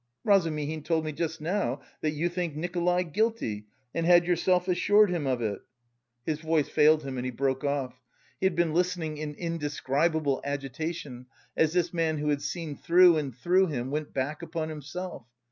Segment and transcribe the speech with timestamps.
[0.23, 5.27] "Razumihin told me just now that you think Nikolay guilty and had yourself assured him
[5.27, 5.61] of it...."
[6.25, 8.01] His voice failed him, and he broke off.
[8.39, 13.35] He had been listening in indescribable agitation, as this man who had seen through and
[13.37, 15.27] through him, went back upon himself.